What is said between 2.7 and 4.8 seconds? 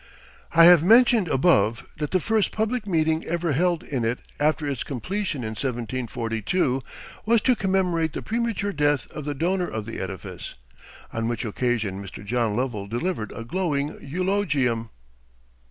meeting ever held in it after